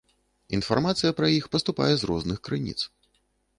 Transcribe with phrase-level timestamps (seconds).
[0.57, 2.79] Інфармацыя пра іх паступае з розных крыніц.